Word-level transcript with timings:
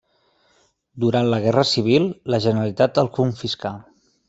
Durant 1.03 1.29
la 1.33 1.39
Guerra 1.43 1.65
Civil, 1.73 2.09
la 2.37 2.41
Generalitat 2.47 3.01
el 3.05 3.13
confiscà. 3.21 3.77